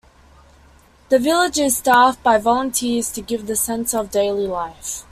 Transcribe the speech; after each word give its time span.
The 1.09 1.19
village 1.19 1.59
is 1.59 1.77
staffed 1.77 2.23
by 2.23 2.39
volunteers 2.39 3.11
to 3.11 3.21
give 3.21 3.45
the 3.45 3.55
sense 3.55 3.93
of 3.93 4.09
daily 4.09 4.47
life. 4.47 4.99